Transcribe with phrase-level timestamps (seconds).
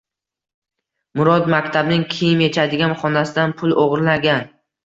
[1.19, 4.47] Murod maktabning kiyim yechadigan xonasidan pul o‘g‘irlagan.